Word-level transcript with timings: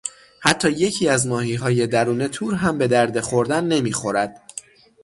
حتی 0.39 0.71
یکی 0.71 1.09
از 1.09 1.27
ماهیهای 1.27 1.87
درون 1.87 2.27
تور 2.27 2.55
هم 2.55 2.77
به 2.77 2.87
درد 2.87 3.19
خوردن 3.19 3.63
نمیخورد. 3.63 4.41